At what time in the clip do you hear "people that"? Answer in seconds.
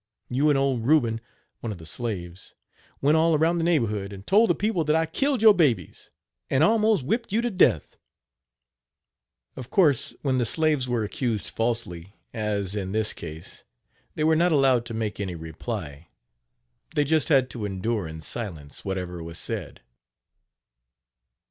4.55-4.95